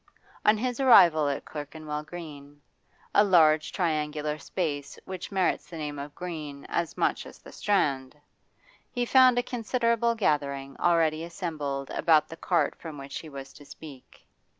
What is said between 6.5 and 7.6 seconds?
as much as the